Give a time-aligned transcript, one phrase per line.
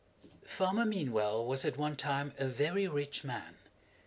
[0.47, 3.53] Farmer Meanwell was at one time a very rich man.